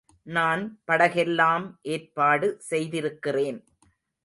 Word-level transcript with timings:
நான் 0.27 0.63
படகெல்லாம் 0.87 1.65
ஏற்பாடு 1.91 2.49
செய்திருக்கிறேன். 2.69 3.61